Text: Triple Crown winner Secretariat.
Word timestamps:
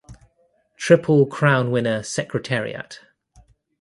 Triple 0.77 1.27
Crown 1.27 1.69
winner 1.69 2.01
Secretariat. 2.01 3.01